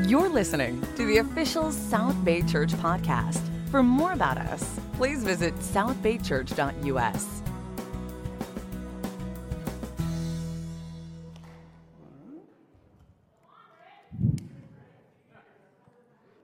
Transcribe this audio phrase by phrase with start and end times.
[0.00, 3.42] You're listening to the official South Bay Church podcast.
[3.70, 7.42] For more about us, please visit southbaychurch.us.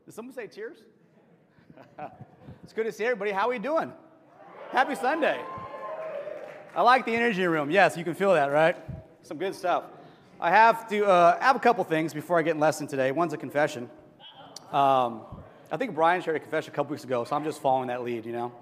[0.04, 0.76] Did someone say cheers?
[2.62, 3.30] it's good to see everybody.
[3.30, 3.90] How are we doing?
[4.72, 5.40] Happy Sunday.
[6.76, 7.70] I like the energy room.
[7.70, 8.76] Yes, you can feel that, right?
[9.22, 9.84] Some good stuff.
[10.40, 13.10] I have to uh, have a couple things before I get in lesson today.
[13.10, 13.90] One's a confession.
[14.70, 15.22] Um,
[15.72, 18.04] I think Brian shared a confession a couple weeks ago, so I'm just following that
[18.04, 18.52] lead, you know.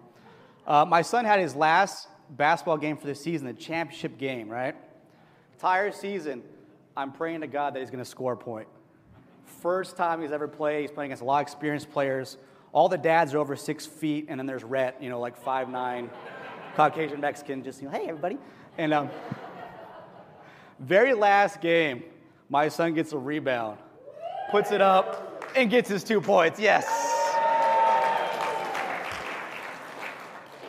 [0.67, 4.75] Uh, my son had his last basketball game for the season, the championship game, right?
[5.53, 6.43] Entire season,
[6.97, 8.69] I'm praying to God that he's going to score a point.
[9.61, 12.39] First time he's ever played, he's playing against a lot of experienced players.
[12.73, 15.69] All the dads are over six feet, and then there's Rhett, you know, like five
[15.69, 16.09] nine,
[16.75, 18.39] Caucasian Mexican, just, you know, hey, everybody.
[18.79, 19.11] And um,
[20.79, 22.03] very last game,
[22.49, 23.79] my son gets a rebound,
[24.51, 26.61] puts it up, and gets his two points.
[26.61, 26.85] Yes.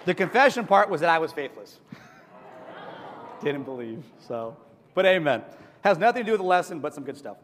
[0.06, 1.80] The confession part was that I was faithless.
[3.44, 4.04] Didn't believe.
[4.20, 4.56] So,
[4.94, 5.44] but amen.
[5.82, 7.38] Has nothing to do with the lesson, but some good stuff.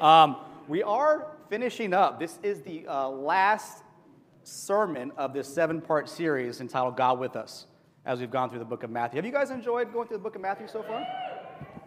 [0.00, 0.36] Um,
[0.68, 2.20] we are finishing up.
[2.20, 3.82] This is the uh, last
[4.44, 7.66] sermon of this seven part series entitled God with Us
[8.04, 9.16] as we've gone through the book of Matthew.
[9.18, 11.04] Have you guys enjoyed going through the book of Matthew so far?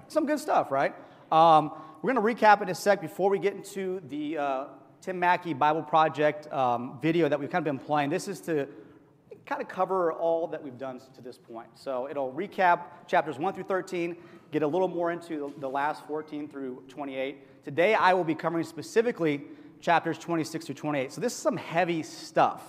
[0.09, 0.95] Some good stuff, right?
[1.31, 1.71] Um,
[2.01, 4.65] we're going to recap in a sec before we get into the uh,
[5.01, 8.09] Tim Mackie Bible Project um, video that we've kind of been playing.
[8.09, 8.67] This is to
[9.45, 11.67] kind of cover all that we've done to this point.
[11.75, 14.15] So it'll recap chapters 1 through 13,
[14.51, 17.63] get a little more into the last 14 through 28.
[17.63, 19.43] Today I will be covering specifically
[19.79, 21.13] chapters 26 through 28.
[21.13, 22.63] So this is some heavy stuff.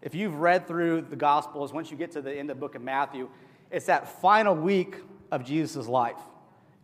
[0.00, 2.76] If you've read through the Gospels, once you get to the end of the book
[2.76, 3.28] of Matthew,
[3.68, 4.94] it's that final week
[5.32, 6.14] of Jesus' life.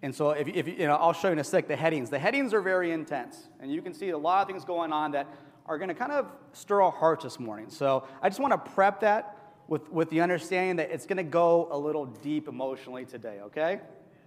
[0.05, 2.11] And so, if, if you know, I'll show you in a sec the headings.
[2.11, 5.13] The headings are very intense, and you can see a lot of things going on
[5.13, 5.27] that
[5.65, 7.71] are going to kind of stir our hearts this morning.
[7.71, 11.23] So, I just want to prep that with, with the understanding that it's going to
[11.23, 13.81] go a little deep emotionally today, okay?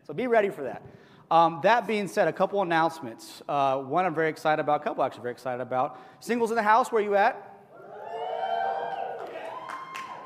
[0.07, 0.81] So, be ready for that.
[1.29, 3.43] Um, that being said, a couple announcements.
[3.47, 6.01] Uh, one I'm very excited about, a couple actually very excited about.
[6.21, 7.53] Singles in the house, where you at?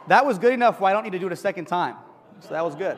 [0.07, 1.97] That was good enough why I don't need to do it a second time.
[2.39, 2.97] So that was good.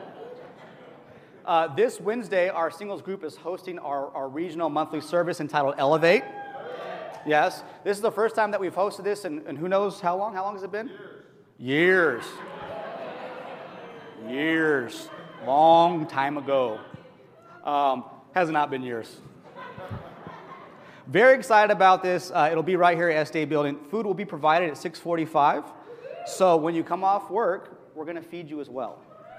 [1.44, 6.22] Uh, this Wednesday, our singles group is hosting our, our regional monthly service entitled Elevate.
[7.26, 10.16] Yes, this is the first time that we've hosted this, and, and who knows how
[10.16, 10.34] long?
[10.34, 10.90] How long has it been?
[11.58, 12.24] Years.
[14.26, 15.10] Years.
[15.46, 16.80] Long time ago.
[17.62, 19.14] Um, has not been years.
[21.06, 22.30] Very excited about this.
[22.30, 23.78] Uh, it'll be right here at SDA Building.
[23.90, 25.64] Food will be provided at 645.
[26.24, 28.98] So when you come off work, we're going to feed you as well.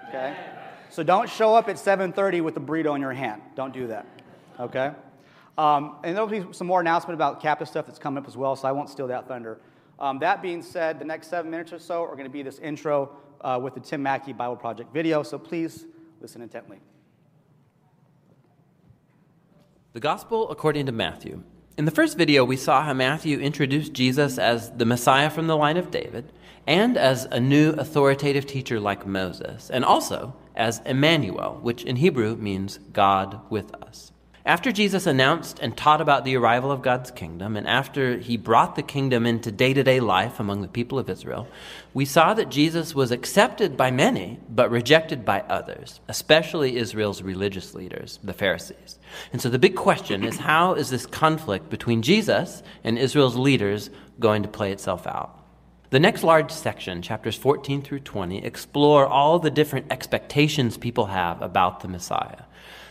[0.09, 0.35] Okay?
[0.95, 3.41] So don't show up at 7:30 with a burrito in your hand.
[3.53, 4.06] Don't do that.
[4.57, 4.94] Okay?
[5.57, 8.56] Um, and there'll be some more announcement about Kappa stuff that's coming up as well,
[8.56, 9.59] so I won't steal that thunder.
[10.00, 12.59] Um, that being said, the next seven minutes or so are going to be this
[12.59, 15.85] intro uh, with the Tim Mackie Bible Project video, so please
[16.22, 16.79] listen intently.
[19.91, 21.44] The Gospel according to Matthew.
[21.78, 25.57] In the first video, we saw how Matthew introduced Jesus as the Messiah from the
[25.57, 26.31] line of David
[26.68, 32.36] and as a new authoritative teacher like Moses, and also as Emmanuel, which in Hebrew
[32.36, 34.12] means God with us.
[34.48, 38.76] After Jesus announced and taught about the arrival of God's kingdom, and after he brought
[38.76, 41.48] the kingdom into day to day life among the people of Israel,
[41.96, 47.74] we saw that Jesus was accepted by many, but rejected by others, especially Israel's religious
[47.74, 49.00] leaders, the Pharisees.
[49.34, 53.90] And so the big question is how is this conflict between Jesus and Israel's leaders
[54.20, 55.34] going to play itself out?
[55.95, 61.41] The next large section, chapters 14 through 20, explore all the different expectations people have
[61.41, 62.41] about the Messiah.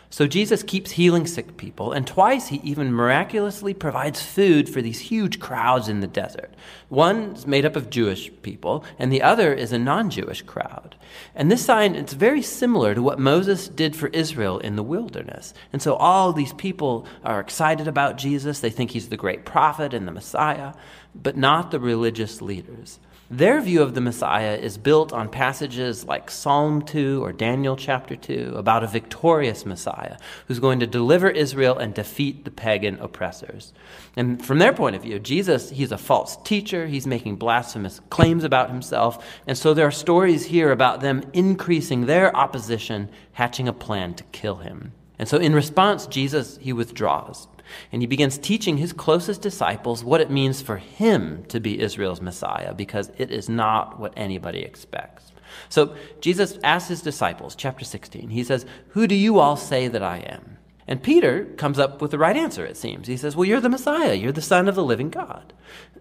[0.09, 5.01] So Jesus keeps healing sick people, and twice he even miraculously provides food for these
[5.01, 6.55] huge crowds in the desert.
[6.89, 10.95] One's made up of Jewish people, and the other is a non Jewish crowd.
[11.35, 15.53] And this sign, it's very similar to what Moses did for Israel in the wilderness.
[15.75, 18.61] And so all these people are excited about Jesus.
[18.61, 20.73] They think he's the great prophet and the Messiah,
[21.15, 22.99] but not the religious leaders.
[23.31, 28.17] Their view of the Messiah is built on passages like Psalm 2 or Daniel chapter
[28.17, 33.73] 2 about a victorious Messiah who's going to deliver Israel and defeat the pagan oppressors.
[34.15, 38.45] And from their point of view, Jesus, he's a false teacher, he's making blasphemous claims
[38.45, 43.73] about himself, and so there are stories here about them increasing their opposition, hatching a
[43.73, 44.93] plan to kill him.
[45.19, 47.47] And so in response, Jesus, he withdraws
[47.93, 52.21] and he begins teaching his closest disciples what it means for him to be Israel's
[52.21, 55.33] Messiah, because it is not what anybody expects.
[55.69, 60.03] So Jesus asks his disciples, chapter 16, he says, Who do you all say that
[60.03, 60.59] I am?
[60.87, 63.07] And Peter comes up with the right answer, it seems.
[63.07, 65.53] He says, Well, you're the Messiah, you're the Son of the living God.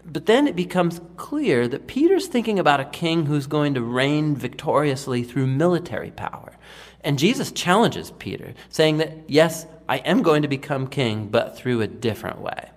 [0.06, 4.36] But then it becomes clear that Peter's thinking about a king who's going to reign
[4.36, 6.58] victoriously through military power.
[7.04, 11.82] And Jesus challenges Peter, saying that, Yes, I am going to become king, but through
[11.82, 12.70] a different way.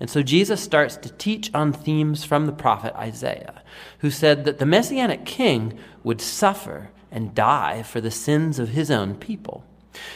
[0.00, 3.62] And so Jesus starts to teach on themes from the prophet Isaiah,
[3.98, 8.90] who said that the messianic king would suffer and die for the sins of his
[8.90, 9.64] own people.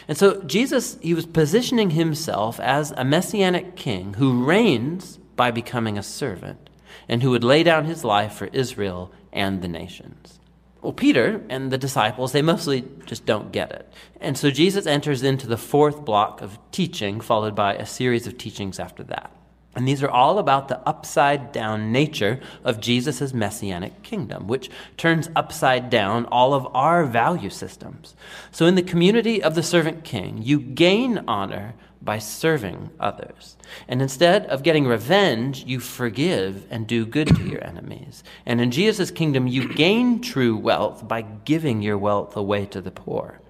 [0.09, 5.97] And so Jesus, he was positioning himself as a messianic king who reigns by becoming
[5.97, 6.69] a servant
[7.09, 10.39] and who would lay down his life for Israel and the nations.
[10.82, 13.93] Well, Peter and the disciples, they mostly just don't get it.
[14.21, 18.38] And so Jesus enters into the fourth block of teaching, followed by a series of
[18.38, 19.31] teachings after that.
[19.77, 25.29] And these are all about the upside down nature of Jesus' messianic kingdom, which turns
[25.37, 28.17] upside down all of our value systems.
[28.50, 33.56] So, in the community of the servant king, you gain honor by serving others.
[33.87, 38.25] And instead of getting revenge, you forgive and do good to your enemies.
[38.47, 42.91] And in Jesus' kingdom, you gain true wealth by giving your wealth away to the
[42.91, 43.41] poor.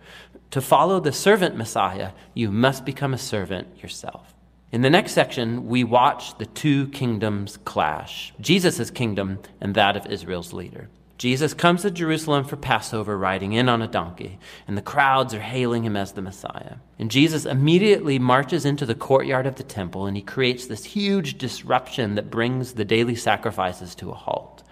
[0.51, 4.35] To follow the servant Messiah, you must become a servant yourself.
[4.73, 10.07] In the next section, we watch the two kingdoms clash Jesus' kingdom and that of
[10.07, 10.89] Israel's leader.
[11.21, 15.41] Jesus comes to Jerusalem for Passover riding in on a donkey, and the crowds are
[15.41, 16.77] hailing him as the Messiah.
[16.99, 21.37] And Jesus immediately marches into the courtyard of the temple and he creates this huge
[21.37, 24.63] disruption that brings the daily sacrifices to a halt.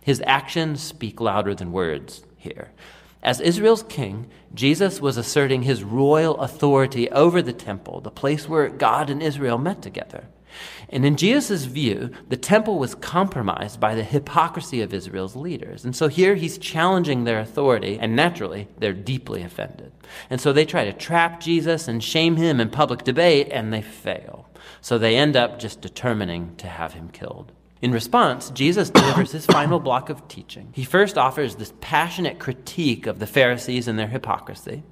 [0.00, 2.70] His actions speak louder than words here.
[3.22, 8.70] As Israel's king, Jesus was asserting his royal authority over the temple, the place where
[8.70, 10.24] God and Israel met together.
[10.88, 15.84] And in Jesus' view, the temple was compromised by the hypocrisy of Israel's leaders.
[15.84, 19.92] And so here he's challenging their authority, and naturally, they're deeply offended.
[20.30, 23.82] And so they try to trap Jesus and shame him in public debate, and they
[23.82, 24.48] fail.
[24.80, 27.52] So they end up just determining to have him killed.
[27.80, 30.70] In response, Jesus delivers his final block of teaching.
[30.72, 34.82] He first offers this passionate critique of the Pharisees and their hypocrisy,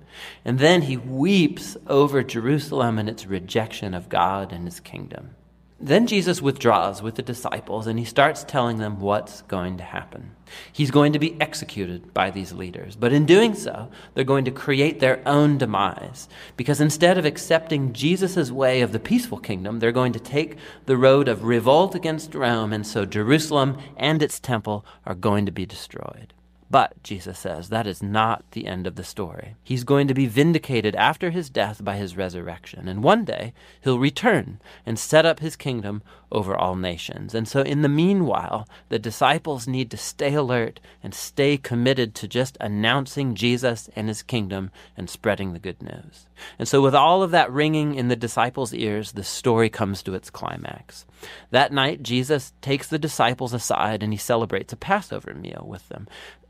[0.45, 5.31] and then he weeps over Jerusalem and its rejection of God and his kingdom.
[5.79, 10.31] Then Jesus withdraws with the disciples and he starts telling them what's going to happen.
[10.73, 14.51] He's going to be executed by these leaders, but in doing so, they're going to
[14.51, 19.93] create their own demise because instead of accepting Jesus' way of the peaceful kingdom, they're
[19.93, 20.57] going to take
[20.87, 25.53] the road of revolt against Rome, and so Jerusalem and its temple are going to
[25.53, 26.33] be destroyed.
[26.69, 29.55] But, Jesus says, that is not the end of the story.
[29.63, 32.89] He's going to be vindicated after his death by his resurrection.
[32.89, 33.53] And one day,
[33.83, 36.03] he'll return and set up his kingdom
[36.37, 37.35] over all nations.
[37.35, 42.29] And so, in the meanwhile, the disciples need to stay alert and stay committed to
[42.29, 46.27] just announcing Jesus and his kingdom and spreading the good news.
[46.59, 50.15] And so, with all of that ringing in the disciples' ears, the story comes to
[50.15, 51.07] its climax.
[51.51, 56.07] That night, Jesus takes the disciples aside and he celebrates a Passover meal with them.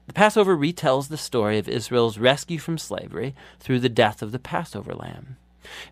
[0.09, 4.39] The Passover retells the story of Israel's rescue from slavery through the death of the
[4.39, 5.37] Passover lamb.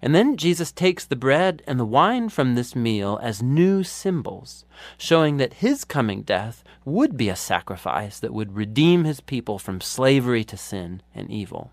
[0.02, 4.64] And then Jesus takes the bread and the wine from this meal as new symbols,
[4.98, 9.80] showing that his coming death would be a sacrifice that would redeem his people from
[9.80, 11.70] slavery to sin and evil.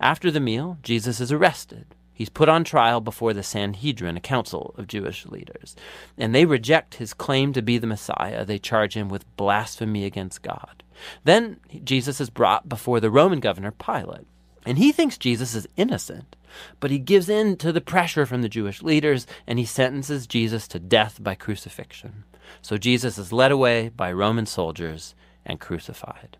[0.00, 1.94] After the meal, Jesus is arrested.
[2.12, 5.74] He's put on trial before the Sanhedrin, a council of Jewish leaders.
[6.18, 8.44] And they reject his claim to be the Messiah.
[8.44, 10.82] They charge him with blasphemy against God.
[11.24, 14.26] Then Jesus is brought before the Roman governor Pilate.
[14.66, 16.36] And he thinks Jesus is innocent,
[16.80, 20.68] but he gives in to the pressure from the Jewish leaders and he sentences Jesus
[20.68, 22.24] to death by crucifixion.
[22.62, 25.14] So Jesus is led away by Roman soldiers
[25.46, 26.36] and crucified.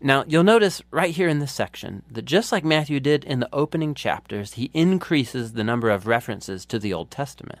[0.00, 3.48] Now, you'll notice right here in this section that just like Matthew did in the
[3.52, 7.60] opening chapters, he increases the number of references to the Old Testament.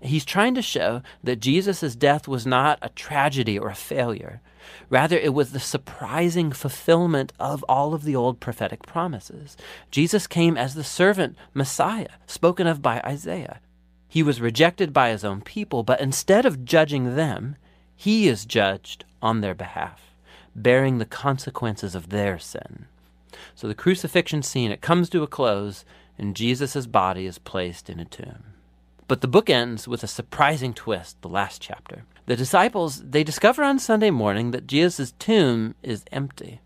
[0.00, 4.40] He's trying to show that Jesus' death was not a tragedy or a failure.
[4.88, 9.56] Rather, it was the surprising fulfillment of all of the old prophetic promises.
[9.90, 13.60] Jesus came as the servant Messiah, spoken of by Isaiah.
[14.08, 17.56] He was rejected by his own people, but instead of judging them,
[17.94, 20.10] he is judged on their behalf
[20.54, 22.86] bearing the consequences of their sin.
[23.54, 25.84] So the crucifixion scene, it comes to a close,
[26.18, 28.44] and Jesus' body is placed in a tomb.
[29.08, 32.04] But the book ends with a surprising twist, the last chapter.
[32.30, 36.60] The disciples, they discover on Sunday morning that Jesus' tomb is empty.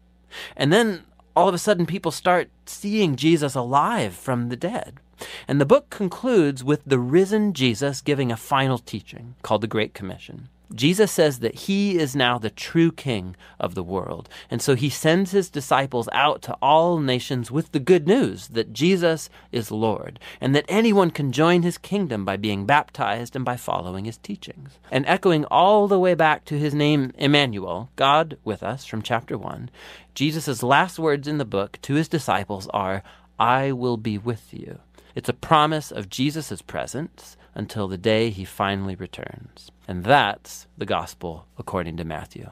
[0.58, 1.04] And then
[1.34, 5.00] all of a sudden people start seeing Jesus alive from the dead.
[5.48, 9.94] And the book concludes with the risen Jesus giving a final teaching called the Great
[9.94, 10.50] Commission.
[10.72, 14.28] Jesus says that he is now the true king of the world.
[14.50, 18.72] And so he sends his disciples out to all nations with the good news that
[18.72, 23.56] Jesus is Lord and that anyone can join his kingdom by being baptized and by
[23.56, 24.78] following his teachings.
[24.90, 29.36] And echoing all the way back to his name Emmanuel, God with us from chapter
[29.36, 29.70] 1,
[30.14, 33.02] Jesus' last words in the book to his disciples are,
[33.38, 34.78] I will be with you.
[35.14, 39.70] It's a promise of Jesus' presence until the day he finally returns.
[39.86, 42.50] And that's the gospel according to Matthew.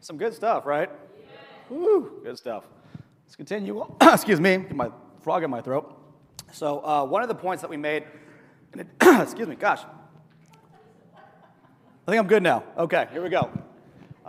[0.00, 0.88] Some good stuff, right?
[1.68, 2.64] Woo, good stuff.
[3.26, 3.84] Let's continue.
[4.00, 5.94] excuse me, get my frog in my throat.
[6.50, 8.04] So, uh, one of the points that we made,
[9.02, 9.82] excuse me, gosh.
[11.14, 12.64] I think I'm good now.
[12.78, 13.50] Okay, here we go.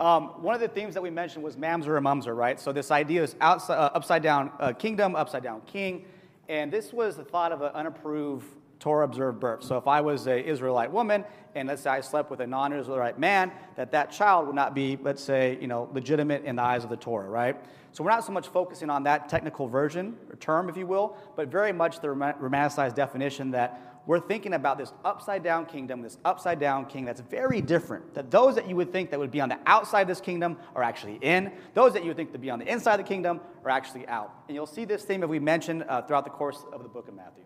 [0.00, 2.58] Um, one of the themes that we mentioned was mamzer or mumzer, right?
[2.58, 6.06] So this idea is outside, uh, upside down uh, kingdom, upside down king.
[6.48, 8.46] And this was the thought of an unapproved
[8.78, 9.62] Torah observed birth.
[9.62, 11.22] So if I was an Israelite woman
[11.54, 14.98] and let's say I slept with a non-Israelite man, that that child would not be,
[15.02, 17.56] let's say, you know, legitimate in the eyes of the Torah, right?
[17.92, 21.14] So we're not so much focusing on that technical version or term, if you will,
[21.36, 26.18] but very much the romanticized definition that we're thinking about this upside down kingdom, this
[26.24, 28.12] upside down king that's very different.
[28.14, 30.56] That those that you would think that would be on the outside of this kingdom
[30.74, 31.52] are actually in.
[31.74, 34.08] Those that you would think to be on the inside of the kingdom are actually
[34.08, 34.34] out.
[34.48, 37.06] And you'll see this theme that we mentioned uh, throughout the course of the book
[37.06, 37.44] of Matthew.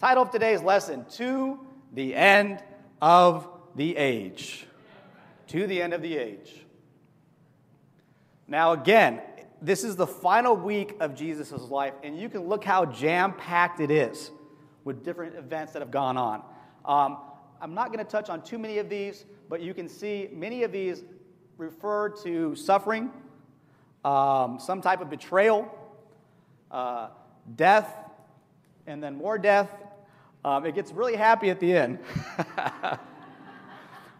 [0.00, 1.60] Title of today's lesson To
[1.92, 2.64] the End
[3.02, 4.66] of the Age.
[5.48, 6.64] To the End of the Age.
[8.48, 9.20] Now, again,
[9.60, 13.80] this is the final week of Jesus' life, and you can look how jam packed
[13.80, 14.30] it is
[14.84, 16.42] with different events that have gone on.
[16.84, 17.18] Um,
[17.60, 20.62] I'm not going to touch on too many of these, but you can see many
[20.62, 21.04] of these
[21.56, 23.10] refer to suffering,
[24.04, 25.72] um, some type of betrayal,
[26.70, 27.08] uh,
[27.56, 27.92] death,
[28.86, 29.70] and then more death.
[30.44, 31.98] Um, it gets really happy at the end.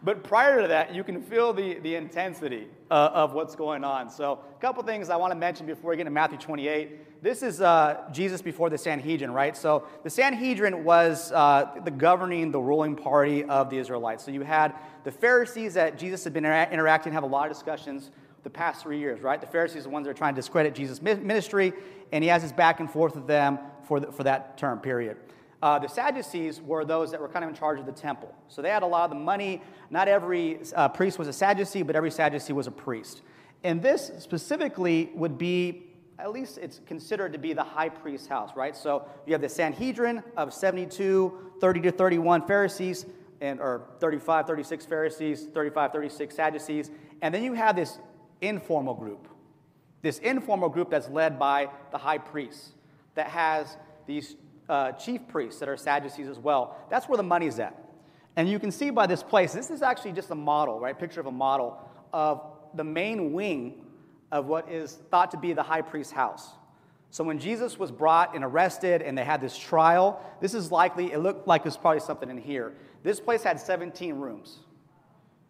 [0.05, 4.11] But prior to that, you can feel the, the intensity uh, of what's going on.
[4.11, 7.14] So, a couple things I want to mention before we get to Matthew 28.
[7.25, 9.57] This is uh, Jesus before the Sanhedrin, right?
[9.57, 14.23] So, the Sanhedrin was uh, the governing, the ruling party of the Israelites.
[14.23, 17.57] So, you had the Pharisees that Jesus had been inter- interacting, have a lot of
[17.57, 18.11] discussions
[18.43, 19.41] the past three years, right?
[19.41, 21.73] The Pharisees are the ones that are trying to discredit Jesus' ministry,
[22.13, 25.17] and he has his back and forth with them for, the, for that term period.
[25.63, 28.35] Uh, the Sadducees were those that were kind of in charge of the temple.
[28.49, 29.63] So they had a lot of the money.
[29.89, 33.23] Not every uh, priest was a Sadducee, but every Sadducee was a priest.
[33.63, 38.51] And this specifically would be, at least it's considered to be the high priest's house,
[38.55, 38.77] right?
[38.77, 43.07] So you have the Sanhedrin of 72, 30 to 31 Pharisees,
[43.41, 46.91] and, or 35, 36 Pharisees, 35, 36 Sadducees.
[47.21, 47.99] And then you have this
[48.41, 49.29] informal group,
[50.03, 52.73] this informal group that's led by the high priest
[53.15, 54.37] that has these
[54.69, 56.77] uh, chief priests that are Sadducees as well.
[56.91, 57.77] That's where the money's at.
[58.37, 60.99] And you can see by this place, this is actually just a model, right?
[60.99, 61.79] Picture of a model
[62.13, 62.43] of
[62.75, 63.84] the main wing
[64.35, 66.51] of what is thought to be the high priest's house.
[67.11, 71.13] So when Jesus was brought and arrested and they had this trial, this is likely,
[71.13, 72.75] it looked like there's probably something in here.
[73.05, 74.59] This place had 17 rooms.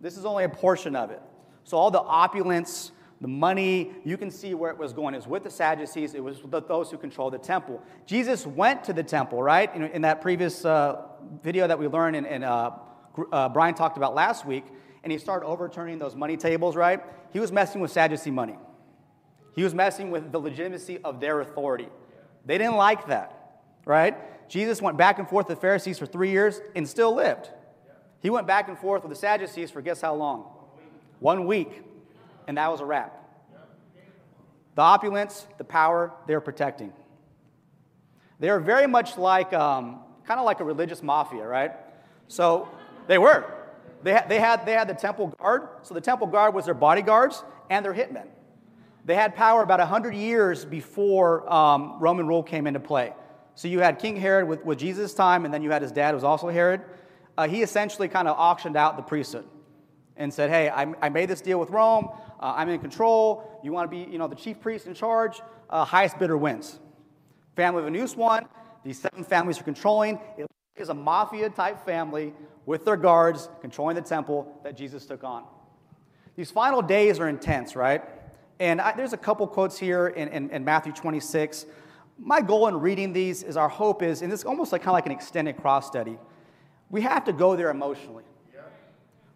[0.03, 1.23] This is only a portion of it.
[1.65, 5.15] So all the opulence, the money, you can see where it was going.
[5.15, 7.83] It was with the Sadducees, it was with those who control the temple.
[8.05, 9.75] Jesus went to the temple, right?
[9.75, 11.07] In, in that previous uh,
[11.43, 12.73] video that we learned and, and uh,
[13.33, 14.67] uh, Brian talked about last week,
[15.03, 17.01] and he started overturning those money tables, right?
[17.33, 18.59] He was messing with Sadducee money.
[19.55, 21.89] He was messing with the legitimacy of their authority.
[22.45, 24.17] They didn't like that, right?
[24.49, 27.51] Jesus went back and forth with the Pharisees for three years and still lived.
[28.21, 30.45] He went back and forth with the Sadducees for guess how long?
[31.21, 31.83] One week
[32.47, 33.21] and that was a wrap.
[34.75, 36.93] The opulence, the power, they're protecting.
[38.41, 41.73] They are very much like, um, kind of like a religious mafia, right?
[42.29, 42.69] So
[43.07, 43.45] they were.
[44.03, 45.69] They had, they, had, they had the temple guard.
[45.83, 48.27] So the temple guard was their bodyguards and their hitmen.
[49.05, 53.13] They had power about 100 years before um, Roman rule came into play.
[53.55, 56.11] So you had King Herod with, with Jesus' time, and then you had his dad,
[56.11, 56.81] who was also Herod.
[57.37, 59.47] Uh, he essentially kind of auctioned out the priesthood
[60.17, 62.09] and said, Hey, I, I made this deal with Rome.
[62.41, 63.61] Uh, I'm in control.
[63.63, 65.41] You want to be, you know, the chief priest in charge?
[65.69, 66.79] Uh, highest bidder wins.
[67.57, 68.47] Family of Annas won.
[68.85, 70.19] These seven families are controlling.
[70.37, 70.47] It
[70.77, 72.35] is a mafia type family
[72.67, 75.45] with their guards controlling the temple that Jesus took on.
[76.37, 78.03] These final days are intense, right?
[78.61, 81.67] And I, there's a couple quotes here in, in, in, Matthew 26.
[82.19, 84.95] My goal in reading these is our hope is, and it's almost like kind of
[84.95, 86.19] like an extended cross study.
[86.91, 88.25] We have to go there emotionally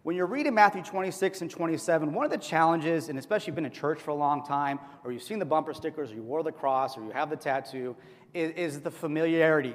[0.09, 3.55] when you're reading Matthew 26 and 27, one of the challenges, and especially if you've
[3.57, 6.23] been in church for a long time, or you've seen the bumper stickers, or you
[6.23, 7.95] wore the cross, or you have the tattoo,
[8.33, 9.75] is, is the familiarity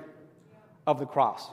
[0.87, 1.51] of the cross.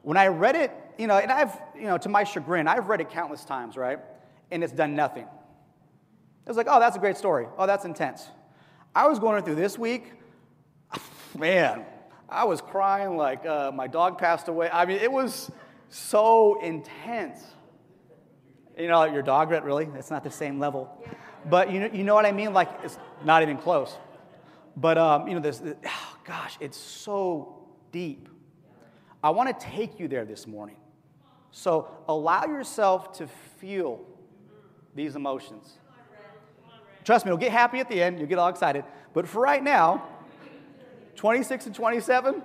[0.00, 3.02] When I read it, you know, and I've, you know, to my chagrin, I've read
[3.02, 3.98] it countless times, right?
[4.50, 5.26] And it's done nothing.
[6.44, 7.46] It was like, oh, that's a great story.
[7.56, 8.28] Oh, that's intense.
[8.94, 10.12] I was going through this week,
[11.38, 11.84] man,
[12.28, 14.68] I was crying like uh, my dog passed away.
[14.70, 15.50] I mean, it was
[15.88, 17.42] so intense.
[18.76, 19.88] You know, your dog, really?
[19.94, 21.02] It's not the same level.
[21.48, 22.52] But you know, you know what I mean?
[22.52, 23.96] Like, it's not even close.
[24.76, 28.28] But, um, you know, this, oh, gosh, it's so deep.
[29.22, 30.76] I want to take you there this morning.
[31.50, 34.04] So allow yourself to feel
[34.94, 35.78] these emotions.
[37.04, 38.84] Trust me, you'll get happy at the end, you'll get all excited.
[39.12, 40.06] But for right now,
[41.16, 42.42] 26 and 27,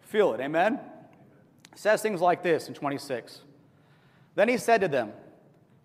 [0.00, 0.80] feel it, amen?
[1.72, 3.42] It says things like this in 26.
[4.34, 5.12] Then he said to them,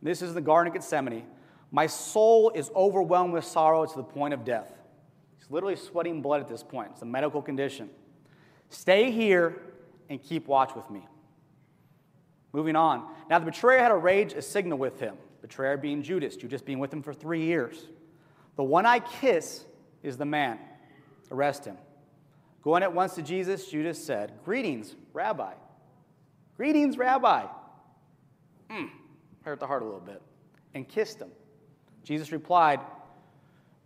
[0.02, 1.26] This is the Garden of Gethsemane,
[1.72, 4.72] my soul is overwhelmed with sorrow to the point of death.
[5.40, 6.90] He's literally sweating blood at this point.
[6.94, 7.90] It's a medical condition.
[8.70, 9.62] Stay here
[10.10, 11.08] and keep watch with me.
[12.54, 13.08] Moving on.
[13.30, 16.94] Now the betrayer had arranged a signal with him, betrayer being Judas, Judas being with
[16.94, 17.88] him for three years.
[18.56, 19.66] The one I kiss
[20.04, 20.60] is the man.
[21.32, 21.78] Arrest him.
[22.62, 25.54] Going at once to Jesus, Judas said, Greetings, Rabbi.
[26.58, 27.46] Greetings, Rabbi.
[28.70, 28.90] Mm,
[29.44, 30.22] hurt the heart a little bit.
[30.74, 31.32] And kissed him.
[32.04, 32.80] Jesus replied,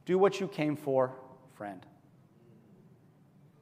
[0.05, 1.13] Do what you came for,
[1.55, 1.85] friend.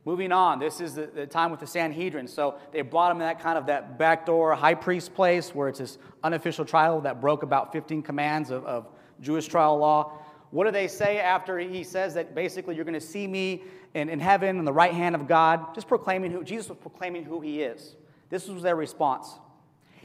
[0.05, 2.27] Moving on, this is the, the, time with the Sanhedrin.
[2.27, 5.79] So they brought him in that kind of that backdoor high priest place where it's
[5.79, 8.87] this unofficial trial that broke about 15 commands of, of
[9.21, 10.19] Jewish trial law.
[10.51, 14.09] What do they say after he says that basically you're going to see me in,
[14.09, 15.73] in heaven on the right hand of God?
[15.73, 17.95] Just proclaiming who Jesus was proclaiming who he is.
[18.29, 19.29] This was their response.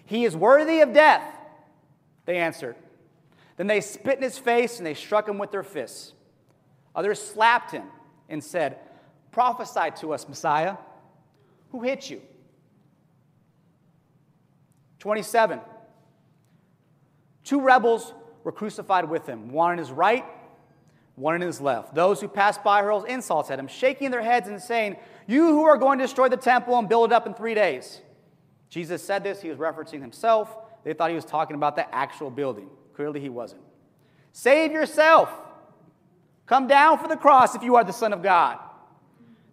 [0.04, 1.24] He is worthy of death,
[2.24, 2.76] they answered.
[3.56, 6.14] Then they spit in his face and they struck him with their fists.
[6.94, 7.84] Others slapped him
[8.28, 8.78] and said,
[9.38, 10.76] Prophesy to us, Messiah.
[11.70, 12.20] Who hit you?
[14.98, 15.60] 27.
[17.44, 20.24] Two rebels were crucified with him, one on his right
[21.14, 21.94] one in his left.
[21.94, 24.96] Those who passed by hurled insults at him, shaking their heads and saying,
[25.28, 28.00] You who are going to destroy the temple and build it up in three days.
[28.70, 30.56] Jesus said this, he was referencing himself.
[30.82, 32.68] They thought he was talking about the actual building.
[32.96, 33.62] Clearly, he wasn't.
[34.32, 35.30] Save yourself.
[36.46, 38.58] Come down for the cross if you are the Son of God.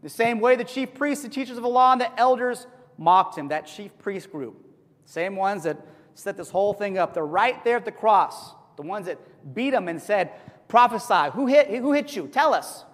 [0.05, 3.39] The same way the chief priests, the teachers of the law, and the elders mocked
[3.39, 4.63] him, that chief priest group.
[5.05, 5.79] Same ones that
[6.13, 7.15] set this whole thing up.
[7.15, 8.53] They're right there at the cross.
[8.75, 9.17] The ones that
[9.55, 10.29] beat him and said,
[10.67, 11.31] Prophesy.
[11.33, 12.27] Who hit, who hit you?
[12.27, 12.85] Tell us.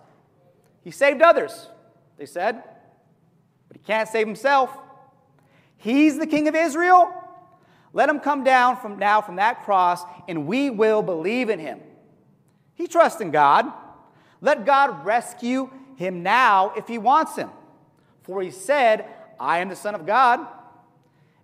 [0.85, 1.67] He saved others,
[2.15, 2.63] they said,
[3.67, 4.73] but he can't save himself.
[5.75, 7.13] He's the king of Israel.
[7.91, 11.81] Let him come down from now from that cross, and we will believe in him.
[12.73, 13.65] He trusts in God.
[14.39, 15.69] Let God rescue
[16.01, 17.49] him now if he wants him.
[18.23, 19.05] For he said,
[19.39, 20.45] I am the Son of God.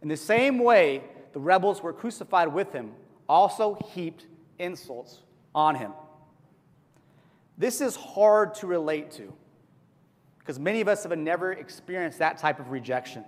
[0.01, 2.91] In the same way, the rebels were crucified with him,
[3.29, 4.25] also heaped
[4.59, 5.21] insults
[5.53, 5.91] on him.
[7.57, 9.33] This is hard to relate to
[10.39, 13.23] because many of us have never experienced that type of rejection,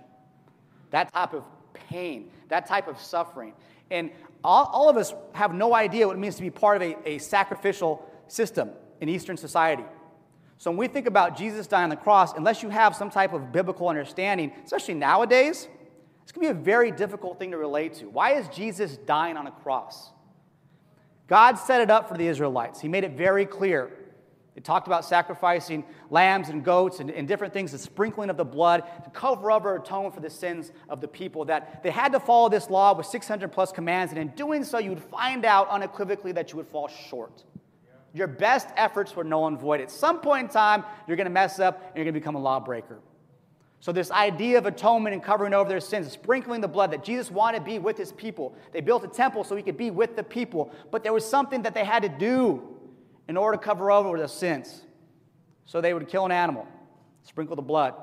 [0.90, 3.52] that type of pain, that type of suffering.
[3.90, 4.10] And
[4.42, 7.08] all, all of us have no idea what it means to be part of a,
[7.08, 9.84] a sacrificial system in Eastern society.
[10.60, 13.32] So when we think about Jesus dying on the cross, unless you have some type
[13.32, 15.66] of biblical understanding, especially nowadays,
[16.22, 18.10] it's going to be a very difficult thing to relate to.
[18.10, 20.10] Why is Jesus dying on a cross?
[21.28, 22.78] God set it up for the Israelites.
[22.78, 23.90] He made it very clear.
[24.54, 28.44] It talked about sacrificing lambs and goats and, and, different things, the sprinkling of the
[28.44, 31.46] blood to cover over, atone for the sins of the people.
[31.46, 34.76] That they had to follow this law with 600 plus commands, and in doing so,
[34.76, 37.44] you would find out unequivocally that you would fall short.
[38.12, 39.80] Your best efforts were null and void.
[39.80, 42.34] At some point in time, you're going to mess up and you're going to become
[42.34, 42.98] a lawbreaker.
[43.82, 47.30] So, this idea of atonement and covering over their sins, sprinkling the blood, that Jesus
[47.30, 48.54] wanted to be with his people.
[48.72, 51.62] They built a temple so he could be with the people, but there was something
[51.62, 52.76] that they had to do
[53.26, 54.82] in order to cover over their sins.
[55.64, 56.66] So they would kill an animal,
[57.22, 57.94] sprinkle the blood.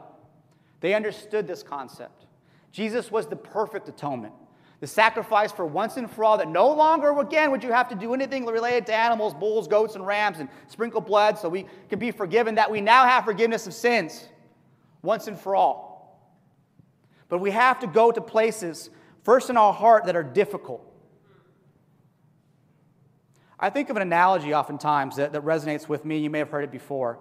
[0.80, 2.26] They understood this concept.
[2.72, 4.34] Jesus was the perfect atonement.
[4.80, 7.96] The sacrifice for once and for all, that no longer again would you have to
[7.96, 11.98] do anything related to animals, bulls, goats, and rams, and sprinkle blood so we can
[11.98, 14.28] be forgiven, that we now have forgiveness of sins
[15.02, 16.32] once and for all.
[17.28, 18.92] But we have to go to places,
[19.24, 20.84] first in our heart, that are difficult.
[23.60, 26.20] I think of an analogy oftentimes that, that resonates with me.
[26.20, 27.18] You may have heard it before.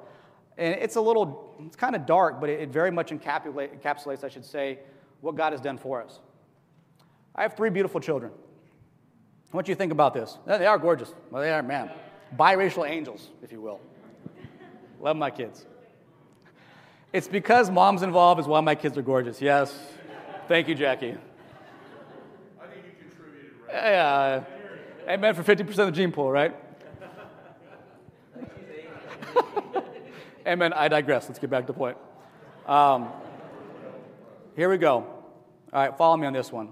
[0.59, 4.25] And it's a little, it's kind of dark, but it, it very much encapsulate, encapsulates,
[4.25, 4.81] I should say,
[5.23, 6.21] what God has done for us.
[7.37, 8.33] I have three beautiful children.
[9.53, 10.39] I want you to think about this.
[10.47, 11.15] They are gorgeous.
[11.31, 11.91] Well, they are, man.
[12.37, 13.81] Biracial angels, if you will.
[15.01, 15.67] Love my kids.
[17.13, 19.41] It's because mom's involved is why my kids are gorgeous.
[19.41, 19.79] Yes.
[20.49, 21.11] Thank you, Jackie.
[21.11, 23.75] I think you contributed, right?
[23.75, 24.45] Yeah.
[25.09, 26.55] Amen for 50% of the gene pool, right?
[30.47, 30.73] Amen.
[30.73, 31.29] I digress.
[31.29, 31.97] Let's get back to the point.
[32.67, 33.09] Um,
[34.57, 34.97] here we go.
[34.97, 35.25] All
[35.73, 36.71] right, follow me on this one.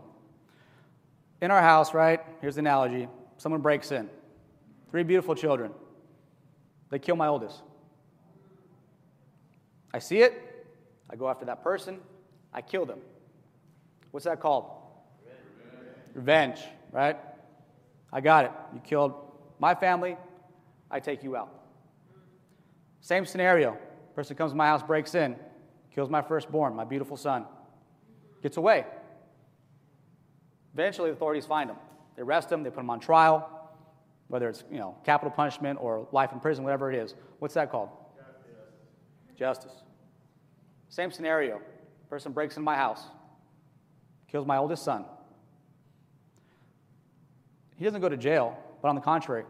[1.45, 2.21] In our house, right?
[2.41, 4.09] Here's the analogy someone breaks in.
[4.91, 5.73] Three beautiful children.
[6.89, 7.61] They kill my oldest.
[9.93, 10.33] I see it.
[11.11, 11.99] I go after that person.
[12.51, 12.99] I kill them.
[14.11, 14.71] What's that called?
[16.15, 17.19] Revenge, Revenge right?
[18.11, 18.53] I got it.
[18.73, 19.13] You killed
[19.59, 20.17] my family.
[20.91, 21.53] I take you out.
[23.03, 23.77] Same scenario.
[24.15, 25.37] Person comes to my house, breaks in,
[25.95, 27.45] kills my firstborn, my beautiful son,
[28.43, 28.87] gets away.
[30.75, 31.77] Eventually, the authorities find him.
[32.17, 33.49] They arrest him, they put him on trial,
[34.29, 37.15] whether it's you know capital punishment or life in prison, whatever it is.
[37.39, 37.91] What's that called?
[39.37, 39.71] Justice.
[39.71, 39.83] Justice.
[40.89, 41.61] Same scenario.
[42.11, 43.03] Person breaks into my house,
[44.29, 45.05] kills my oldest son.
[47.77, 49.45] He doesn't go to jail, but on the contrary,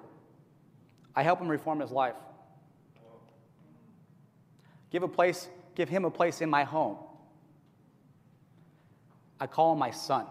[1.14, 2.14] I help him reform his life.
[4.90, 6.96] Give a place, give him a place in my home.
[9.40, 10.26] I call him my son.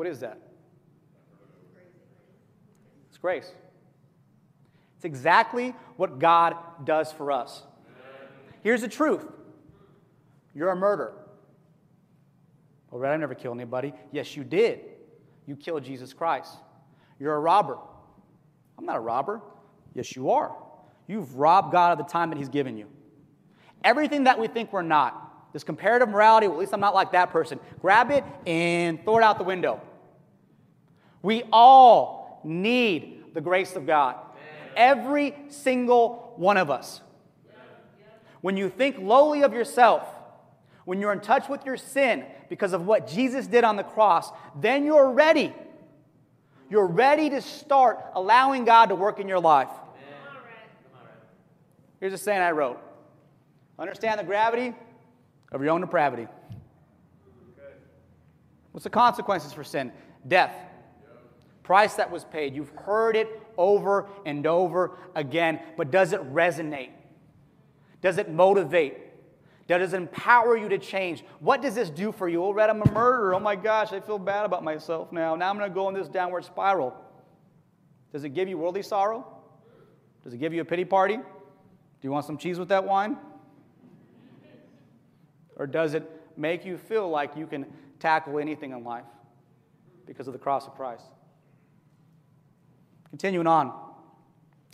[0.00, 0.38] What is that?
[3.10, 3.52] It's grace.
[4.96, 7.64] It's exactly what God does for us.
[8.62, 9.26] Here's the truth
[10.54, 11.12] you're a murderer.
[11.18, 11.26] Oh,
[12.92, 13.92] well, Rhett, I never killed anybody.
[14.10, 14.80] Yes, you did.
[15.44, 16.54] You killed Jesus Christ.
[17.18, 17.76] You're a robber.
[18.78, 19.42] I'm not a robber.
[19.92, 20.56] Yes, you are.
[21.08, 22.86] You've robbed God of the time that He's given you.
[23.84, 27.12] Everything that we think we're not, this comparative morality, well, at least I'm not like
[27.12, 29.82] that person, grab it and throw it out the window.
[31.22, 34.16] We all need the grace of God.
[34.76, 37.00] Every single one of us.
[38.40, 40.06] When you think lowly of yourself,
[40.84, 44.30] when you're in touch with your sin because of what Jesus did on the cross,
[44.60, 45.52] then you're ready.
[46.70, 49.68] You're ready to start allowing God to work in your life.
[52.00, 52.80] Here's a saying I wrote
[53.78, 54.74] Understand the gravity
[55.52, 56.26] of your own depravity.
[58.72, 59.92] What's the consequences for sin?
[60.26, 60.54] Death.
[61.70, 62.56] Price that was paid.
[62.56, 66.90] You've heard it over and over again, but does it resonate?
[68.02, 68.98] Does it motivate?
[69.68, 71.22] Does it empower you to change?
[71.38, 72.44] What does this do for you?
[72.44, 73.36] Oh, Rhett, I'm a murderer.
[73.36, 75.36] Oh my gosh, I feel bad about myself now.
[75.36, 76.92] Now I'm going to go in this downward spiral.
[78.12, 79.24] Does it give you worldly sorrow?
[80.24, 81.18] Does it give you a pity party?
[81.18, 81.22] Do
[82.02, 83.16] you want some cheese with that wine?
[85.54, 87.64] Or does it make you feel like you can
[88.00, 89.04] tackle anything in life
[90.04, 91.04] because of the cross of Christ?
[93.10, 93.72] Continuing on,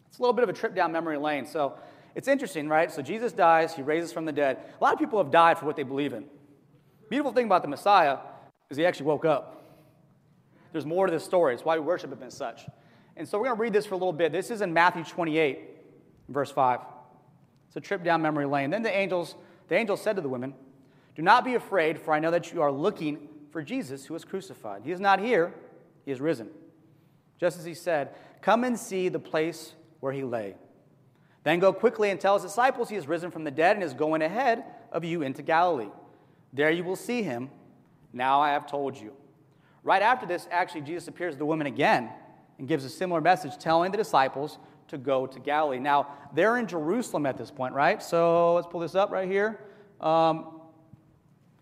[0.09, 1.47] it's a little bit of a trip down memory lane.
[1.47, 1.75] So
[2.15, 2.91] it's interesting, right?
[2.91, 4.59] So Jesus dies, he raises from the dead.
[4.81, 6.25] A lot of people have died for what they believe in.
[7.11, 8.19] Beautiful thing about the Messiah
[8.71, 9.65] is he actually woke up.
[10.73, 11.55] There's more to this story.
[11.55, 12.67] It's why we worship him as such.
[13.17, 14.33] And so we're going to read this for a little bit.
[14.33, 15.61] This is in Matthew 28,
[16.29, 16.81] verse 5.
[17.69, 18.71] It's a trip down memory lane.
[18.71, 19.35] Then the angels,
[19.69, 20.55] the angel said to the women,
[21.15, 24.25] Do not be afraid, for I know that you are looking for Jesus who was
[24.25, 24.83] crucified.
[24.85, 25.55] He is not here,
[26.05, 26.49] he is risen.
[27.39, 28.15] Just as he said,
[28.47, 30.55] Come and see the place where he lay.
[31.43, 33.93] Then go quickly and tell his disciples he has risen from the dead and is
[33.93, 35.91] going ahead of you into Galilee.
[36.53, 37.51] There you will see him.
[38.13, 39.15] Now I have told you.
[39.83, 42.09] Right after this, actually, Jesus appears to the woman again
[42.61, 45.81] and gives a similar message, telling the disciples to go to Galilee.
[45.81, 48.01] Now, they're in Jerusalem at this point, right?
[48.01, 49.59] So let's pull this up right here.
[50.01, 50.61] Um,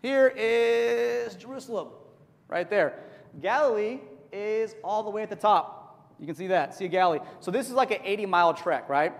[0.03, 1.87] here is Jerusalem,
[2.47, 2.99] right there.
[3.41, 5.81] Galilee is all the way at the top.
[6.19, 6.75] You can see that.
[6.75, 7.19] See a Galilee.
[7.39, 9.13] So this is like an 80 mile trek, right?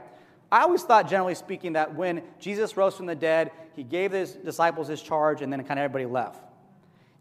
[0.51, 4.33] I always thought, generally speaking, that when Jesus rose from the dead, he gave his
[4.33, 6.41] disciples his charge, and then kind of everybody left.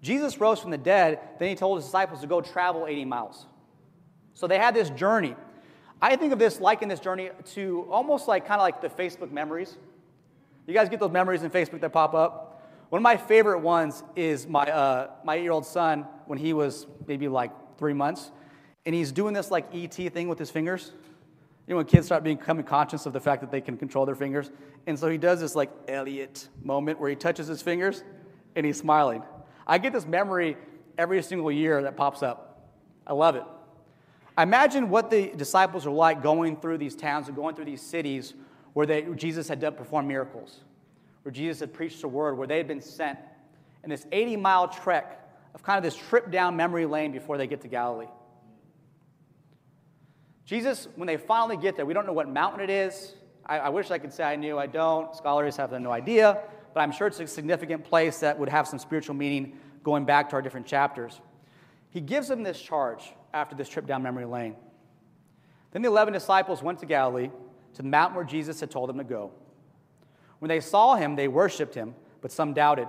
[0.03, 3.47] Jesus rose from the dead, then he told his disciples to go travel 80 miles.
[4.35, 5.35] So they had this journey.
[6.03, 9.33] I think of this, liken this journey to almost like kind of like the Facebook
[9.33, 9.79] memories.
[10.67, 12.63] You guys get those memories in Facebook that pop up?
[12.91, 16.53] One of my favorite ones is my, uh, my eight year old son when he
[16.53, 18.31] was maybe like three months,
[18.87, 20.93] and he's doing this like ET thing with his fingers.
[21.67, 24.15] You know, when kids start becoming conscious of the fact that they can control their
[24.15, 24.51] fingers.
[24.87, 28.03] And so he does this like Elliot moment where he touches his fingers
[28.55, 29.23] and he's smiling.
[29.67, 30.59] I get this memory
[30.99, 32.71] every single year that pops up.
[33.07, 33.45] I love it.
[34.37, 37.81] I imagine what the disciples are like going through these towns and going through these
[37.81, 38.35] cities
[38.75, 40.61] where they, Jesus had done, performed miracles,
[41.23, 43.19] where Jesus had preached the word, where they had been sent.
[43.83, 45.21] And this 80 mile trek
[45.55, 48.09] of kind of this trip down memory lane before they get to Galilee.
[50.45, 53.15] Jesus, when they finally get there, we don't know what mountain it is.
[53.47, 55.15] I, I wish I could say I knew, I don't.
[55.15, 56.41] Scholars have no idea,
[56.73, 60.29] but I'm sure it's a significant place that would have some spiritual meaning going back
[60.31, 61.21] to our different chapters.
[61.91, 64.57] He gives them this charge after this trip down memory lane.
[65.73, 67.31] Then the 11 disciples went to Galilee,
[67.75, 69.33] to the mountain where Jesus had told them to go.
[70.39, 72.89] When they saw him, they worshiped him, but some doubted.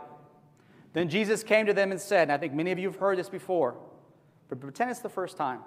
[0.94, 3.18] Then Jesus came to them and said, and I think many of you have heard
[3.18, 3.76] this before,
[4.50, 5.62] but pretend it's the first time.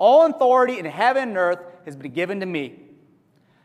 [0.00, 2.80] All authority in heaven and earth has been given to me.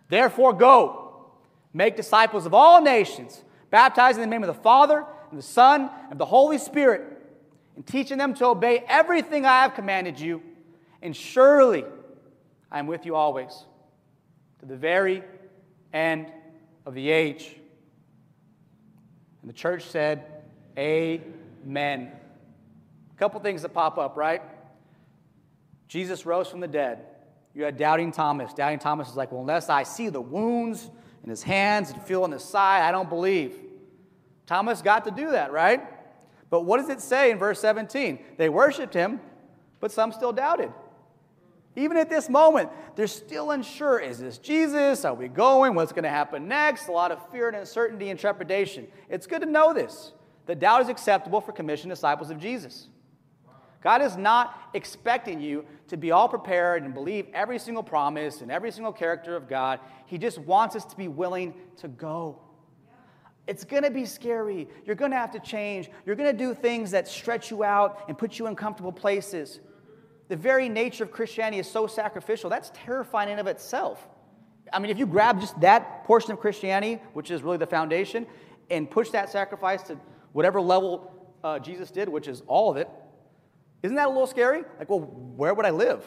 [0.10, 1.32] Therefore, go,
[1.74, 5.44] make disciples of all nations, baptizing them in the name of the Father, and the
[5.44, 7.04] Son, and the Holy Spirit,
[7.78, 10.44] and teaching them to obey everything I have commanded you.
[11.02, 11.86] And surely
[12.70, 13.64] I am with you always,
[14.60, 15.24] to the very
[15.94, 16.34] end
[16.86, 17.56] of the age.
[19.42, 20.26] And the church said,
[20.78, 22.12] Amen.
[23.14, 24.42] A couple things that pop up, right?
[25.88, 27.06] Jesus rose from the dead.
[27.54, 28.54] You had doubting Thomas.
[28.54, 30.90] Doubting Thomas is like, well, unless I see the wounds
[31.24, 33.58] in his hands and feel on his side, I don't believe.
[34.46, 35.82] Thomas got to do that, right?
[36.50, 38.20] But what does it say in verse 17?
[38.38, 39.20] They worshiped him,
[39.80, 40.72] but some still doubted.
[41.76, 45.04] Even at this moment, they're still unsure is this Jesus?
[45.04, 45.76] Are we going?
[45.76, 46.88] What's going to happen next?
[46.88, 48.88] A lot of fear and uncertainty and trepidation.
[49.10, 50.14] It's good to know this.
[50.46, 52.88] The doubt is acceptable for commissioned disciples of Jesus.
[53.86, 58.50] God is not expecting you to be all prepared and believe every single promise and
[58.52, 59.80] every single character of God.
[60.08, 62.42] He just wants us to be willing to go.
[63.46, 64.68] It's going to be scary.
[64.86, 65.92] You're going to have to change.
[66.04, 69.60] You're going to do things that stretch you out and put you in comfortable places.
[70.30, 72.50] The very nature of Christianity is so sacrificial.
[72.50, 74.08] That's terrifying in of itself.
[74.74, 78.26] I mean, if you grab just that portion of Christianity, which is really the foundation,
[78.72, 80.00] and push that sacrifice to
[80.34, 82.90] whatever level uh, Jesus did, which is all of it,
[83.84, 84.64] isn't that a little scary?
[84.80, 86.04] Like, well, where would I live?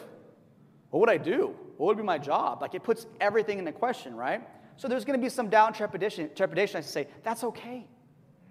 [0.89, 1.55] What would I do?
[1.77, 2.61] What would be my job?
[2.61, 4.41] Like, it puts everything into question, right?
[4.75, 6.29] So there's going to be some doubt and trepidation.
[6.35, 6.77] Trepidation.
[6.77, 7.85] I say, that's okay.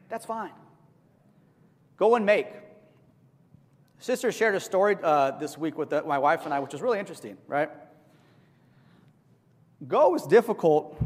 [0.08, 0.52] That's fine.
[1.96, 2.46] Go and make.
[3.98, 6.80] Sister shared a story uh, this week with the, my wife and I, which was
[6.80, 7.70] really interesting, right?
[9.86, 11.02] Go is difficult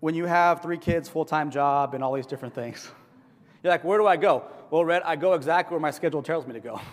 [0.00, 2.88] when you have three kids, full time job, and all these different things.
[3.62, 4.44] You're like, where do I go?
[4.70, 6.80] Well, Rhett, I go exactly where my schedule tells me to go.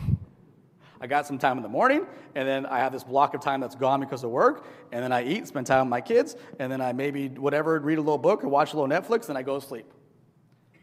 [1.06, 3.62] I got some time in the morning, and then I have this block of time
[3.62, 6.72] that's gone because of work, and then I eat, spend time with my kids, and
[6.72, 9.44] then I maybe whatever, read a little book or watch a little Netflix, and I
[9.44, 9.86] go to sleep.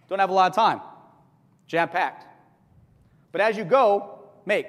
[0.08, 0.80] Don't have a lot of time.
[1.66, 2.24] Jam packed.
[3.32, 4.68] But as you go, make.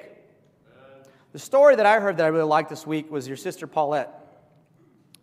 [1.33, 4.09] The story that I heard that I really liked this week was your sister Paulette,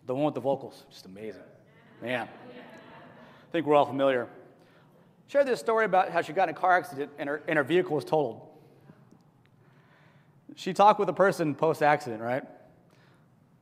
[0.05, 0.85] the one with the vocals.
[0.89, 1.43] Just amazing.
[2.01, 2.29] Man.
[2.29, 4.29] I think we're all familiar.
[5.27, 7.65] Shared this story about how she got in a car accident and her, and her
[7.65, 8.47] vehicle was totaled.
[10.55, 12.43] She talked with a person post accident, right?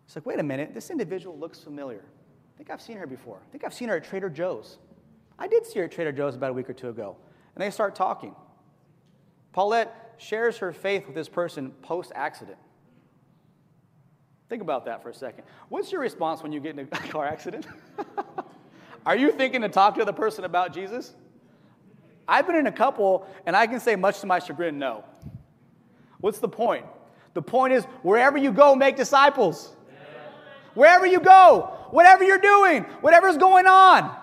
[0.08, 2.04] She's like, wait a minute, this individual looks familiar.
[2.04, 3.38] I think I've seen her before.
[3.38, 4.80] I think I've seen her at Trader Joe's.
[5.38, 7.16] I did see her at Trader Joe's about a week or two ago.
[7.56, 8.36] And they start talking.
[9.54, 12.58] Paulette shares her faith with this person post accident.
[14.50, 15.44] Think about that for a second.
[15.70, 17.68] What's your response when you get in a car accident?
[19.06, 21.14] Are you thinking to talk to the person about Jesus?
[22.28, 25.04] I've been in a couple, and I can say, much to my chagrin, no.
[26.22, 26.86] What's the point?
[27.34, 29.76] The point is, wherever you go, make disciples.
[30.74, 34.16] Wherever you go, whatever you're doing, whatever's going on.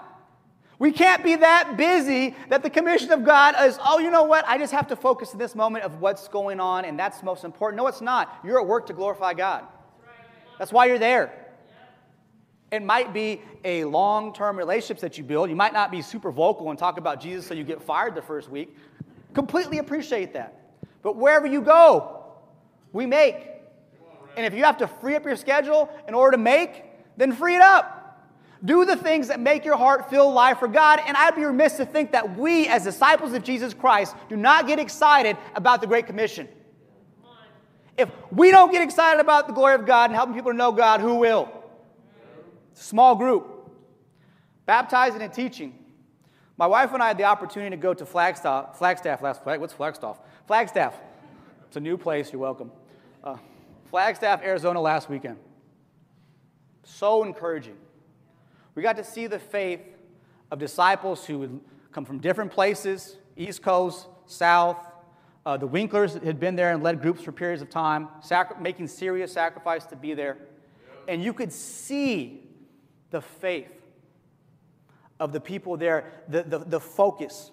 [0.79, 4.47] We can't be that busy that the commission of God is, oh, you know what?
[4.47, 7.45] I just have to focus in this moment of what's going on, and that's most
[7.45, 7.79] important.
[7.79, 8.41] No, it's not.
[8.45, 9.65] You're at work to glorify God.
[10.59, 11.33] That's why you're there.
[12.71, 15.49] It might be a long term relationships that you build.
[15.49, 18.23] You might not be super vocal and talk about Jesus so you get fired the
[18.23, 18.77] first week.
[19.33, 20.66] Completely appreciate that.
[21.07, 22.25] But wherever you go,
[22.93, 23.37] we make.
[24.37, 26.83] And if you have to free up your schedule in order to make,
[27.17, 28.27] then free it up.
[28.65, 31.01] Do the things that make your heart feel alive for God.
[31.07, 34.67] And I'd be remiss to think that we, as disciples of Jesus Christ, do not
[34.67, 36.49] get excited about the Great Commission.
[37.97, 40.73] If we don't get excited about the glory of God and helping people to know
[40.73, 41.49] God, who will?
[42.75, 43.71] Small group.
[44.67, 45.79] Baptizing and teaching.
[46.59, 49.45] My wife and I had the opportunity to go to Flagstaff, Flagstaff last.
[49.45, 50.19] What's Flagstaff?
[50.47, 50.95] Flagstaff.
[51.67, 52.33] It's a new place.
[52.33, 52.71] You're welcome.
[53.23, 53.37] Uh,
[53.91, 55.39] Flagstaff, Arizona last weekend.
[56.85, 57.77] So encouraging.
[58.77, 59.81] We got to see the faith
[60.53, 64.79] of disciples who would come from different places East Coast, South.
[65.45, 68.87] Uh, the Winklers had been there and led groups for periods of time, sacri- making
[68.87, 70.39] serious sacrifice to be there.
[71.09, 72.49] And you could see
[73.11, 73.71] the faith
[75.19, 77.51] of the people there, the, the, the focus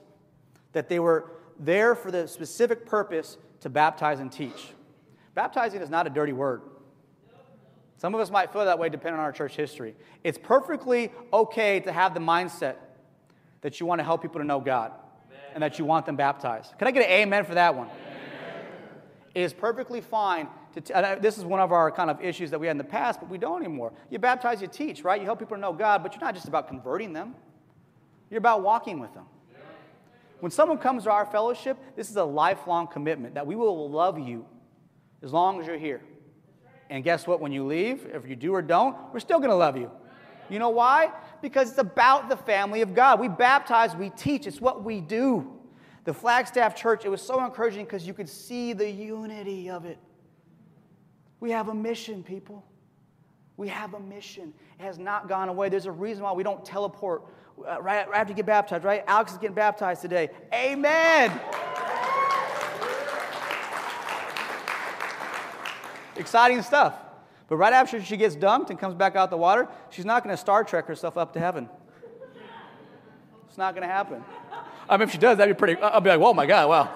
[0.73, 4.73] that they were there for the specific purpose to baptize and teach.
[5.35, 6.61] Baptizing is not a dirty word.
[7.97, 9.95] Some of us might feel that way depending on our church history.
[10.23, 12.75] It's perfectly okay to have the mindset
[13.61, 14.91] that you want to help people to know God
[15.53, 16.77] and that you want them baptized.
[16.77, 17.87] Can I get an amen for that one?
[19.33, 22.59] It is perfectly fine to, t- this is one of our kind of issues that
[22.59, 23.93] we had in the past, but we don't anymore.
[24.09, 25.19] You baptize, you teach, right?
[25.19, 27.35] You help people to know God, but you're not just about converting them,
[28.29, 29.25] you're about walking with them.
[30.43, 34.19] When someone comes to our fellowship, this is a lifelong commitment that we will love
[34.19, 34.45] you
[35.21, 36.01] as long as you're here.
[36.89, 37.39] And guess what?
[37.39, 39.89] When you leave, if you do or don't, we're still going to love you.
[40.49, 41.11] You know why?
[41.41, 43.21] Because it's about the family of God.
[43.21, 45.49] We baptize, we teach, it's what we do.
[46.03, 49.97] The Flagstaff Church, it was so encouraging because you could see the unity of it.
[51.39, 52.65] We have a mission, people.
[53.55, 54.53] We have a mission.
[54.77, 55.69] It has not gone away.
[55.69, 57.23] There's a reason why we don't teleport
[57.59, 59.03] Uh, right, right after you get baptized, right?
[59.07, 60.29] Alex is getting baptized today.
[60.53, 61.39] Amen.
[66.15, 66.95] Exciting stuff.
[67.47, 70.33] But right after she gets dunked and comes back out the water, she's not going
[70.33, 71.69] to Star Trek herself up to heaven.
[73.47, 74.23] It's not going to happen.
[74.89, 75.79] I mean, if she does, that'd be pretty.
[75.81, 76.89] I'll be like, "Oh my God, wow,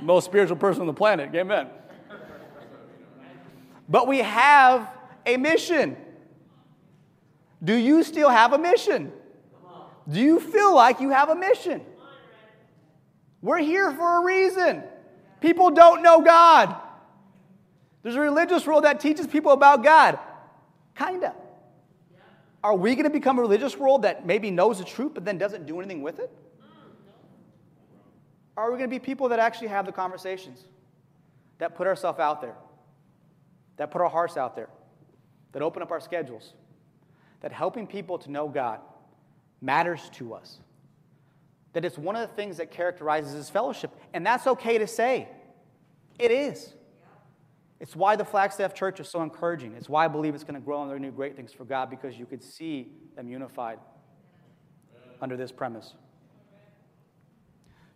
[0.00, 1.68] most spiritual person on the planet." Amen.
[3.88, 4.88] But we have
[5.26, 5.96] a mission.
[7.62, 9.12] Do you still have a mission?
[10.10, 11.82] Do you feel like you have a mission?
[13.42, 14.82] We're here for a reason.
[15.40, 16.74] People don't know God.
[18.02, 20.18] There's a religious world that teaches people about God.
[20.96, 21.34] Kinda.
[22.64, 25.38] Are we going to become a religious world that maybe knows the truth but then
[25.38, 26.30] doesn't do anything with it?
[28.56, 30.64] Are we going to be people that actually have the conversations,
[31.58, 32.56] that put ourselves out there,
[33.76, 34.68] that put our hearts out there,
[35.52, 36.54] that open up our schedules,
[37.40, 38.80] that helping people to know God
[39.60, 40.58] matters to us?
[41.72, 45.28] That it's one of the things that characterizes this fellowship, and that's okay to say.
[46.18, 46.74] It is.
[47.80, 49.74] It's why the Flagstaff Church is so encouraging.
[49.74, 51.52] It's why I believe it's going to grow and they're going to do great things
[51.52, 53.78] for God because you could see them unified
[55.20, 55.94] under this premise.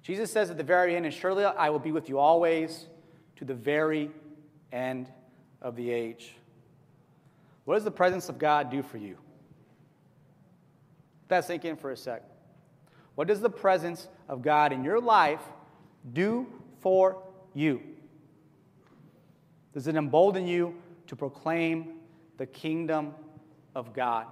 [0.03, 2.87] Jesus says at the very end, and surely I will be with you always
[3.37, 4.11] to the very
[4.73, 5.09] end
[5.61, 6.35] of the age.
[7.65, 9.17] What does the presence of God do for you?
[11.33, 12.23] That sink in for a sec.
[13.15, 15.41] What does the presence of God in your life
[16.13, 16.47] do
[16.81, 17.23] for
[17.55, 17.81] you?
[19.73, 20.75] Does it embolden you
[21.07, 21.95] to proclaim
[22.37, 23.15] the kingdom
[23.75, 24.27] of God?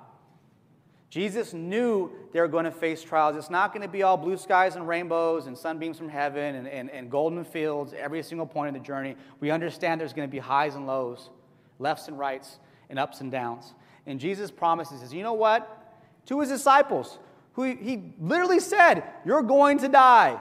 [1.09, 3.35] Jesus knew they were going to face trials.
[3.35, 6.69] It's not going to be all blue skies and rainbows and sunbeams from heaven and,
[6.69, 9.17] and, and golden fields every single point of the journey.
[9.41, 11.31] We understand there's going to be highs and lows,
[11.79, 12.59] lefts and rights,
[12.91, 13.73] and ups and downs.
[14.05, 15.79] And Jesus promises, says, you know what?
[16.27, 17.19] To his disciples,
[17.55, 20.41] who he literally said, You're going to die.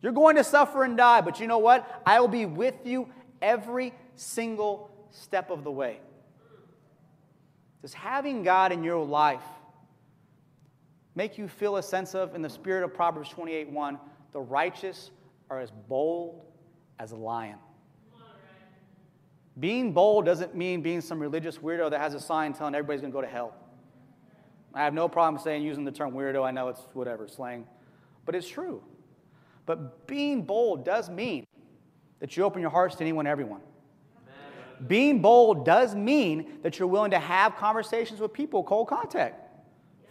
[0.00, 2.02] You're going to suffer and die, but you know what?
[2.06, 3.08] I will be with you
[3.42, 6.00] every single step of the way.
[7.82, 9.42] Does having God in your life
[11.14, 13.98] make you feel a sense of, in the spirit of Proverbs 28 1,
[14.32, 15.10] the righteous
[15.50, 16.42] are as bold
[16.98, 17.58] as a lion?
[19.58, 23.12] Being bold doesn't mean being some religious weirdo that has a sign telling everybody's going
[23.12, 23.54] to go to hell.
[24.78, 26.46] I have no problem saying using the term weirdo.
[26.46, 27.66] I know it's whatever, slang.
[28.24, 28.80] But it's true.
[29.66, 31.46] But being bold does mean
[32.20, 33.60] that you open your hearts to anyone, everyone.
[33.60, 34.86] Amen.
[34.86, 39.48] Being bold does mean that you're willing to have conversations with people, cold contact.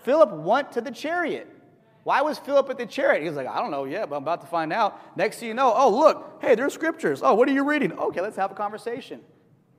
[0.04, 1.48] Philip went to the chariot.
[2.04, 3.22] Why was Philip at the chariot?
[3.22, 5.18] He was like, I don't know yet, but I'm about to find out.
[5.18, 7.22] Next thing you know, oh, look, hey, there's scriptures.
[7.24, 7.94] Oh, what are you reading?
[7.94, 9.22] Okay, let's have a conversation.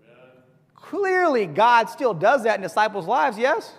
[0.05, 0.43] Amen.
[0.75, 3.75] Clearly, God still does that in disciples' lives, yes?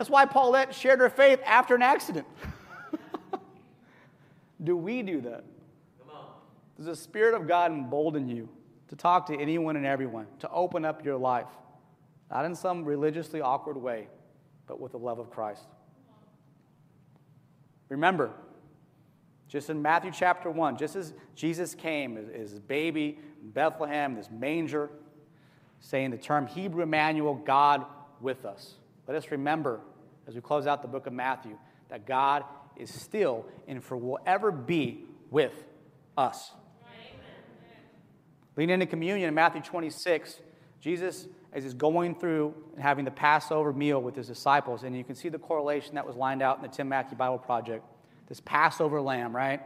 [0.00, 2.26] That's why Paulette shared her faith after an accident.
[4.64, 5.44] do we do that?
[6.78, 8.48] Does the Spirit of God embolden you
[8.88, 11.48] to talk to anyone and everyone, to open up your life?
[12.30, 14.08] Not in some religiously awkward way,
[14.66, 15.64] but with the love of Christ.
[17.90, 18.30] Remember,
[19.48, 24.88] just in Matthew chapter 1, just as Jesus came as, baby in Bethlehem, this manger,
[25.80, 27.84] saying the term Hebrew Emmanuel, God
[28.22, 28.76] with us.
[29.06, 29.80] Let us remember
[30.30, 32.44] as we close out the book of Matthew that God
[32.76, 35.52] is still and for will ever be with
[36.16, 36.52] us.
[38.56, 40.40] Leading into communion in Matthew 26,
[40.80, 45.02] Jesus as he's going through and having the Passover meal with his disciples, and you
[45.02, 47.84] can see the correlation that was lined out in the Tim Mackie Bible Project.
[48.28, 49.60] This Passover lamb, right?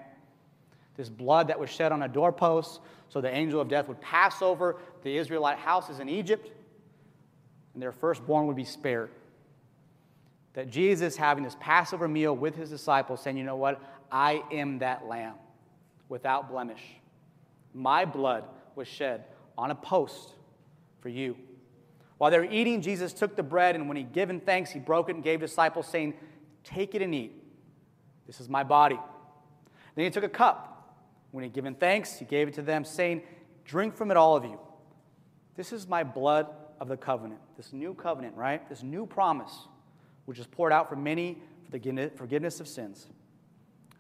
[0.97, 2.80] This blood that was shed on a doorpost
[3.11, 6.51] so the angel of death would pass over the Israelite houses in Egypt,
[7.74, 9.11] and their firstborn would be spared.
[10.55, 13.80] That Jesus having this Passover meal with his disciples, saying, You know what?
[14.11, 15.34] I am that lamb.
[16.09, 16.82] without blemish.
[17.72, 18.44] My blood
[18.76, 19.24] was shed
[19.59, 20.34] on a post
[21.00, 21.36] for you.
[22.18, 25.09] While they were eating, Jesus took the bread, and when he given thanks, he broke
[25.09, 26.14] it and gave disciples, saying,
[26.62, 27.32] Take it and eat.
[28.26, 28.98] This is my body.
[29.94, 30.70] Then he took a cup.
[31.32, 33.22] When he given thanks, he gave it to them, saying,
[33.64, 34.59] Drink from it, all of you.
[35.57, 36.46] This is my blood
[36.80, 38.68] of the covenant, this new covenant, right?
[38.68, 39.52] This new promise,
[40.25, 43.07] which is poured out for many for the forgiveness of sins.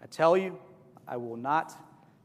[0.02, 0.58] I tell you,
[1.06, 1.72] I will not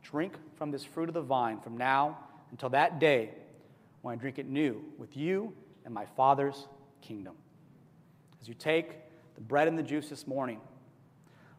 [0.01, 2.17] drink from this fruit of the vine from now
[2.51, 3.31] until that day
[4.01, 5.53] when I drink it new with you
[5.85, 6.67] in my Father's
[7.01, 7.35] kingdom.
[8.41, 8.95] As you take
[9.35, 10.59] the bread and the juice this morning,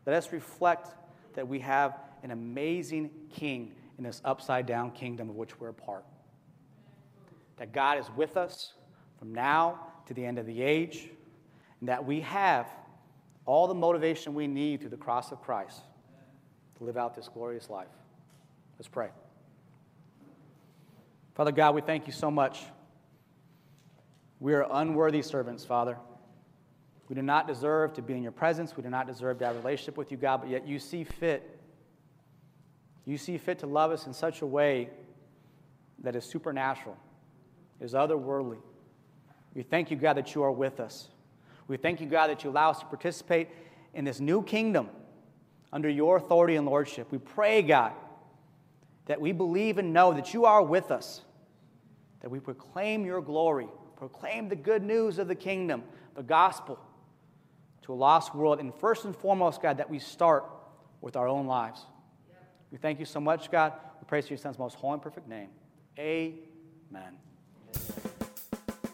[0.06, 0.88] let us reflect
[1.34, 5.74] that we have an amazing king in this upside down kingdom of which we're a
[5.74, 6.04] part.
[7.56, 8.72] That God is with us
[9.18, 11.10] from now to the end of the age, and
[11.82, 12.66] that we have
[13.46, 15.80] all the motivation we need through the cross of Christ
[16.78, 17.88] to live out this glorious life.
[18.78, 19.08] Let's pray.
[21.34, 22.60] Father God, we thank you so much.
[24.40, 25.96] We are unworthy servants, Father.
[27.08, 28.76] We do not deserve to be in your presence.
[28.76, 31.04] We do not deserve to have a relationship with you, God, but yet you see
[31.04, 31.58] fit.
[33.04, 34.90] You see fit to love us in such a way
[36.02, 36.96] that is supernatural,
[37.80, 38.58] is otherworldly.
[39.54, 41.08] We thank you, God, that you are with us.
[41.70, 43.48] We thank you, God, that you allow us to participate
[43.94, 44.88] in this new kingdom
[45.72, 47.12] under your authority and lordship.
[47.12, 47.92] We pray, God,
[49.06, 51.22] that we believe and know that you are with us,
[52.22, 55.84] that we proclaim your glory, proclaim the good news of the kingdom,
[56.16, 56.76] the gospel
[57.82, 58.58] to a lost world.
[58.58, 60.44] And first and foremost, God, that we start
[61.00, 61.86] with our own lives.
[62.72, 63.74] We thank you so much, God.
[64.00, 65.50] We praise your son's most holy and perfect name.
[65.96, 67.14] Amen.